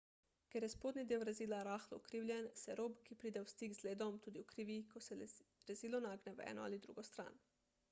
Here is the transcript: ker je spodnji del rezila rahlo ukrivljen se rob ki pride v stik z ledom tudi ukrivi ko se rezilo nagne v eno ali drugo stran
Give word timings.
ker 0.53 0.63
je 0.65 0.69
spodnji 0.73 1.01
del 1.09 1.25
rezila 1.27 1.59
rahlo 1.67 1.99
ukrivljen 2.03 2.47
se 2.61 2.77
rob 2.79 2.95
ki 3.11 3.19
pride 3.25 3.45
v 3.45 3.53
stik 3.55 3.77
z 3.81 3.87
ledom 3.89 4.19
tudi 4.29 4.43
ukrivi 4.47 4.81
ko 4.95 5.05
se 5.11 5.21
rezilo 5.21 6.03
nagne 6.11 6.37
v 6.41 6.49
eno 6.51 6.69
ali 6.69 6.83
drugo 6.89 7.09
stran 7.13 7.43